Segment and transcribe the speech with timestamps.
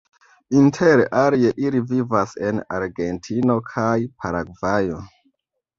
[0.61, 5.09] Inter alie ili vivas en Argentino kaj Paragvajo.